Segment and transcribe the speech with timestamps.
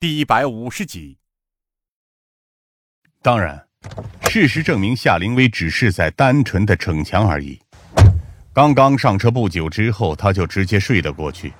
[0.00, 1.18] 第一百五十集。
[3.20, 3.66] 当然，
[4.30, 7.60] 事实证明夏灵薇只是在单纯的逞强而已。
[8.54, 11.52] 刚刚上车不久之后，他就直接睡了过去，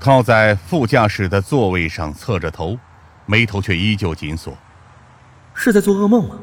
[0.00, 2.78] 靠在副驾驶的座位上，侧着头，
[3.26, 4.56] 眉头却依旧紧锁。
[5.54, 6.38] 是在做噩梦吗？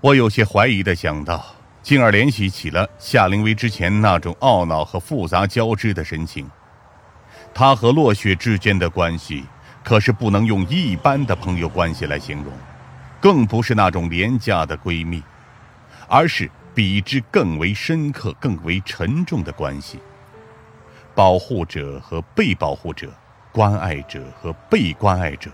[0.00, 1.44] 我有些怀疑的想到，
[1.82, 6.50] 进而联系起了夏灵薇之前那种懊恼和复杂交织的神情。
[7.52, 9.44] 他和落雪之间的关系，
[9.84, 12.52] 可是不能用一般的朋友关系来形容，
[13.20, 15.22] 更不是那种廉价的闺蜜，
[16.08, 19.98] 而是比之更为深刻、更为沉重的关系。
[21.14, 23.12] 保护者和被保护者，
[23.52, 25.50] 关爱者和被关爱者。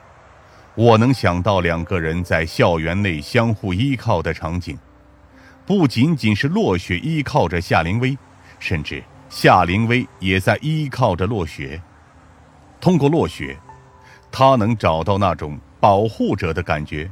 [0.75, 4.79] 我能想到两个人在校园内相互依靠的场景，
[5.67, 8.17] 不仅仅是落雪依靠着夏灵薇，
[8.61, 11.83] 甚至夏灵薇也在依靠着落雪。
[12.81, 13.59] 通过落雪，
[14.31, 17.11] 他能找到那种保护者的感觉，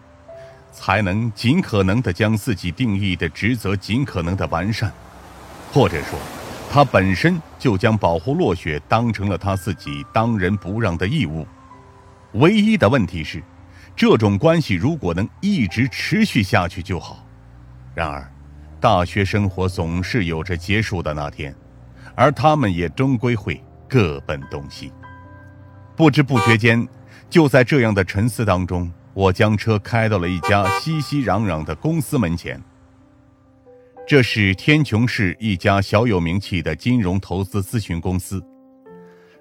[0.72, 4.92] 才能尽可能的将自己定义的职责尽可能的完善，
[5.72, 6.18] 或者说，
[6.70, 11.46] 他本身就将保护落雪当成了他自己当仁不让的义务。
[12.32, 13.42] 唯一的问题是，
[13.94, 17.24] 这种关系如果能一直持续下去就好。
[17.94, 18.30] 然而，
[18.78, 21.54] 大学生活总是有着结束的那天，
[22.14, 24.92] 而他们也终归会各奔东西。
[25.96, 26.86] 不知不觉间，
[27.28, 32.60] 就在这样的沉思当中，我将车开到了一家熙熙攘攘的公司门前。
[34.06, 38.40] 这是天穹市一家小有名气的金融投资咨询公司，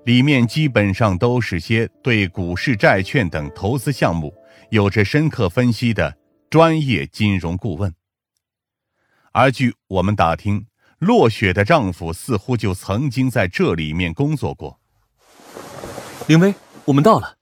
[0.05, 4.33] 里面基本上都是些对股市、债券等投资项目
[4.71, 6.17] 有着深刻分析的
[6.49, 7.93] 专业金融顾问。
[9.31, 10.65] 而据我们打听，
[10.97, 14.79] 落雪的丈夫似乎就曾经在这里面工作过。
[16.25, 17.35] 林薇，我们到了。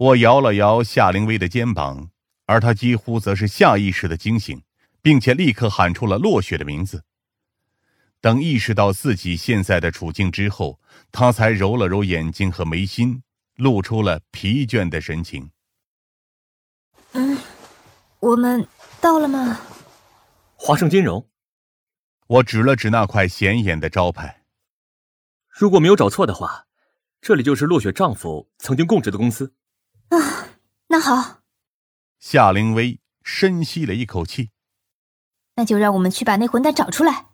[0.00, 2.08] 我摇了摇夏灵薇的肩膀，
[2.46, 4.62] 而她几乎则是下意识的惊醒，
[5.02, 7.04] 并且立刻喊出了落雪的名字。
[8.18, 10.80] 等意识到自己现在的处境之后，
[11.12, 13.22] 她才揉了揉眼睛和眉心，
[13.56, 15.50] 露出了疲倦的神情。
[17.12, 17.36] 嗯，
[18.20, 18.66] 我们
[19.02, 19.60] 到了吗？
[20.56, 21.28] 华盛金融。
[22.26, 24.44] 我指了指那块显眼的招牌。
[25.50, 26.64] 如果没有找错的话。
[27.22, 29.52] 这里就是落雪丈夫曾经供职的公司，
[30.10, 30.48] 啊，
[30.88, 31.40] 那好。
[32.18, 34.50] 夏灵薇深吸了一口气，
[35.56, 37.26] 那就让我们去把那混蛋找出来。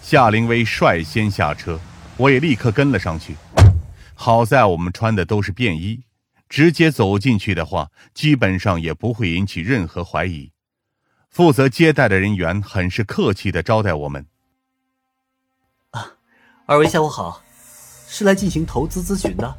[0.00, 1.78] 夏灵薇率先下车，
[2.16, 3.36] 我也立刻跟了上去。
[4.14, 6.04] 好在我们穿的都是便衣，
[6.48, 10.52] 直接走进去的话，基本上也不会引起任何怀疑。
[11.28, 14.26] 负责接待的人员很是客气的招待我们。
[15.90, 16.12] 啊，
[16.66, 17.42] 二位下午好。
[18.06, 19.56] 是来进行投资咨询的，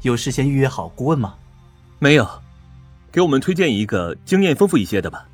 [0.00, 1.38] 有事先预约好顾问吗？
[2.02, 2.28] 没有，
[3.12, 5.24] 给我们推荐一个经验丰富一些的吧。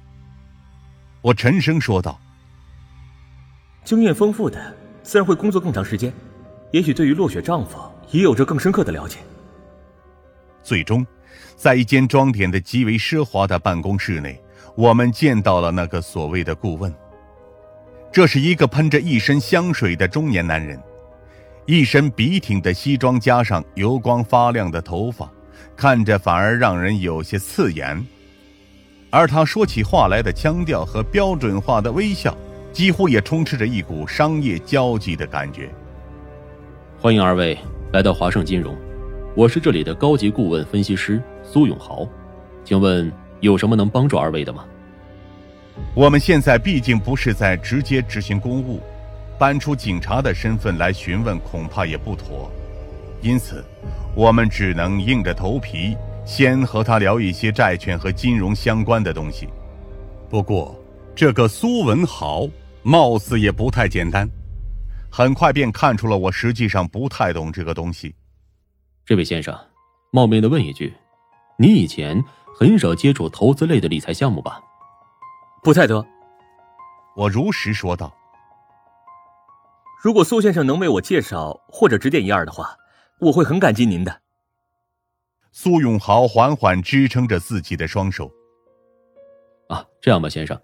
[1.22, 2.20] 我沉声说道。
[3.84, 6.12] 经验丰富的自然会工作更长时间，
[6.70, 7.78] 也许对于落雪丈夫
[8.10, 9.16] 也有着更深刻的了解。
[10.62, 11.06] 最终，
[11.56, 14.38] 在一间装点的极为奢华的办公室内，
[14.74, 16.94] 我们见到了那个所谓的顾问。
[18.12, 20.78] 这是一个喷着一身香水的中年男人。
[21.64, 25.32] 一身笔挺的西装，加上油光发亮的头发，
[25.76, 28.04] 看着反而让人有些刺眼。
[29.10, 32.36] 而他说起话来的腔调和标准化的微笑，
[32.72, 35.70] 几乎也充斥着一股商业交际的感觉。
[37.00, 37.56] 欢迎二位
[37.92, 38.76] 来到华盛金融，
[39.34, 42.06] 我是这里的高级顾问分析师苏永豪，
[42.64, 44.64] 请问有什么能帮助二位的吗？
[45.94, 48.82] 我们现在毕竟不是在直接执行公务。
[49.38, 52.50] 搬出警察的身份来询问，恐怕也不妥，
[53.20, 53.64] 因此，
[54.14, 59.48] 我们只能硬着头皮先和他聊一些债券和金融相关的东西。
[60.30, 60.76] 不过，
[61.16, 62.46] 这个苏文豪
[62.82, 64.28] 貌似也不太简单，
[65.10, 68.14] 很快便看出了我实际上不太懂这个东西。
[69.04, 69.58] 这位先生，
[70.12, 70.94] 冒昧的问一句，
[71.58, 72.22] 你以前
[72.56, 74.60] 很少接触投资类的理财项目吧？
[75.64, 76.06] 不太多，
[77.16, 78.14] 我如实说道。
[80.00, 82.76] 如果苏先生能为我介绍或者指点一二的话，
[83.20, 84.22] 我会很感激您的。
[85.50, 88.30] 苏永豪缓缓支撑着自己的双手。
[89.68, 90.60] 啊，这样吧，先生，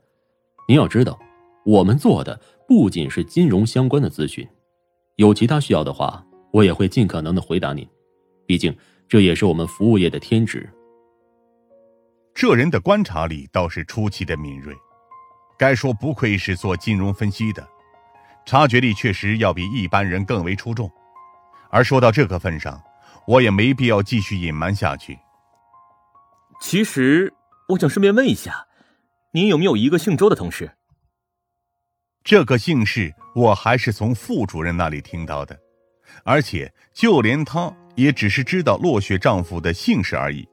[0.69, 1.19] 您要知道，
[1.65, 4.49] 我们做的不仅是金融相关的咨询，
[5.17, 7.87] 有其他需要的话，我也会尽可能的回答您。
[8.47, 8.77] 毕竟
[9.09, 10.69] 这也是我们服务业的天职。
[12.35, 14.75] 这人的观察力倒是出奇的敏锐，
[15.59, 17.67] 该说不愧是做金融分析的。
[18.47, 20.91] 察觉力确实要比一般人更为出众，
[21.75, 22.81] 而说到这个份上，
[23.27, 25.19] 我也没必要继续隐瞒下去。
[26.61, 27.35] 其实，
[27.67, 28.65] 我想顺便问一下，
[29.33, 30.71] 您有没有一个姓周的同事？
[32.23, 35.59] 这个姓氏我还是从副主任那里听到的，
[36.23, 40.49] 而且就连他也只是知道落雪丈夫的姓氏而已。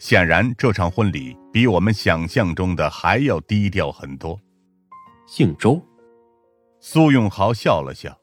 [0.00, 4.36] 显然，这场婚礼比我们想象中的还要低调很多。
[5.28, 5.80] 姓周，
[6.80, 8.18] 苏永豪笑了笑。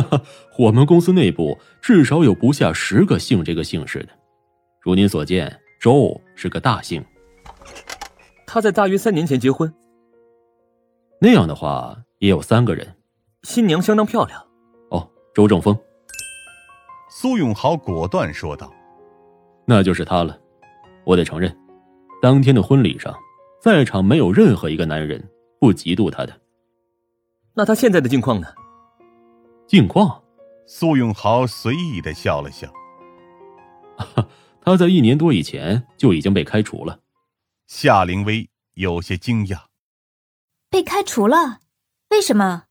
[0.00, 0.22] 哈哈，
[0.58, 4.08] 我们公司内部至少有不下十个姓这个姓氏的。
[4.80, 7.04] 如您所见，周是个大姓。
[8.46, 9.72] 他在大约三年前结婚。
[11.20, 12.94] 那样的话，也有三个人。
[13.42, 14.40] 新娘相当漂亮。
[14.90, 15.76] 哦，周正峰。
[17.10, 18.72] 苏永豪果断说道。
[19.66, 20.38] 那就是他了，
[21.04, 21.54] 我得承认，
[22.22, 23.14] 当天的婚礼上，
[23.60, 25.22] 在场没有任何一个男人
[25.60, 26.32] 不嫉妒他的。
[27.52, 28.46] 那他现在的境况呢？
[29.68, 30.24] 境况？
[30.66, 32.72] 苏永豪随意的笑了笑。
[34.62, 37.00] 他在一年多以前就已经被开除了。
[37.66, 39.64] 夏灵薇有些惊讶。
[40.70, 41.60] 被开除了？
[42.08, 42.67] 为什么？